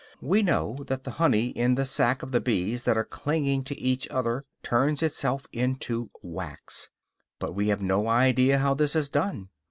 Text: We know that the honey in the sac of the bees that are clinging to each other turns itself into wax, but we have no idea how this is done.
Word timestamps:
We 0.23 0.41
know 0.41 0.83
that 0.87 1.03
the 1.03 1.11
honey 1.21 1.49
in 1.49 1.75
the 1.75 1.85
sac 1.85 2.23
of 2.23 2.31
the 2.31 2.41
bees 2.41 2.85
that 2.85 2.97
are 2.97 3.03
clinging 3.03 3.63
to 3.65 3.79
each 3.79 4.09
other 4.09 4.45
turns 4.63 5.03
itself 5.03 5.45
into 5.51 6.09
wax, 6.23 6.89
but 7.37 7.53
we 7.53 7.67
have 7.67 7.83
no 7.83 8.07
idea 8.07 8.57
how 8.57 8.73
this 8.73 8.95
is 8.95 9.09
done. 9.09 9.49